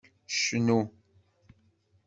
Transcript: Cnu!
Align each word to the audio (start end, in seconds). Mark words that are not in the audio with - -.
Cnu! 0.35 0.79